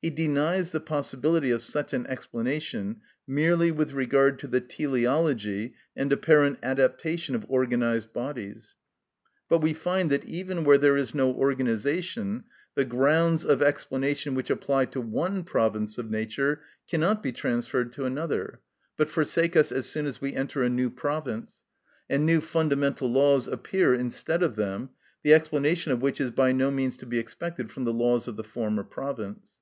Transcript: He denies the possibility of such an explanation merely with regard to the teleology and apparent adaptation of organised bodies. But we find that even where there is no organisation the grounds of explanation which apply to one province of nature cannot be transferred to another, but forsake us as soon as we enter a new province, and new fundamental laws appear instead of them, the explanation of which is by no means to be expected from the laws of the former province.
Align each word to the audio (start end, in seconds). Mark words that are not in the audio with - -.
He 0.00 0.08
denies 0.08 0.70
the 0.70 0.80
possibility 0.80 1.50
of 1.50 1.62
such 1.62 1.92
an 1.92 2.06
explanation 2.06 3.00
merely 3.26 3.72
with 3.72 3.92
regard 3.92 4.38
to 4.38 4.46
the 4.46 4.60
teleology 4.60 5.74
and 5.96 6.10
apparent 6.12 6.60
adaptation 6.62 7.34
of 7.34 7.44
organised 7.50 8.12
bodies. 8.12 8.76
But 9.50 9.58
we 9.58 9.74
find 9.74 10.08
that 10.10 10.24
even 10.24 10.62
where 10.62 10.78
there 10.78 10.96
is 10.96 11.12
no 11.14 11.30
organisation 11.32 12.44
the 12.76 12.84
grounds 12.84 13.44
of 13.44 13.60
explanation 13.60 14.34
which 14.36 14.48
apply 14.48 14.86
to 14.86 15.00
one 15.00 15.42
province 15.42 15.98
of 15.98 16.08
nature 16.10 16.62
cannot 16.88 17.20
be 17.22 17.32
transferred 17.32 17.92
to 17.94 18.04
another, 18.06 18.60
but 18.96 19.08
forsake 19.10 19.56
us 19.56 19.72
as 19.72 19.86
soon 19.86 20.06
as 20.06 20.20
we 20.22 20.34
enter 20.34 20.62
a 20.62 20.70
new 20.70 20.88
province, 20.88 21.64
and 22.08 22.24
new 22.24 22.40
fundamental 22.40 23.10
laws 23.10 23.48
appear 23.48 23.92
instead 23.92 24.42
of 24.42 24.54
them, 24.56 24.90
the 25.24 25.34
explanation 25.34 25.90
of 25.92 26.00
which 26.00 26.18
is 26.20 26.30
by 26.30 26.52
no 26.52 26.70
means 26.70 26.96
to 26.96 27.06
be 27.06 27.18
expected 27.18 27.72
from 27.72 27.84
the 27.84 27.92
laws 27.92 28.28
of 28.28 28.36
the 28.36 28.44
former 28.44 28.84
province. 28.84 29.56